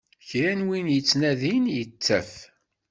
Kra 0.27 0.51
n 0.57 0.61
win 0.67 0.87
yettnadin, 0.93 1.65
yettaf. 1.75 2.31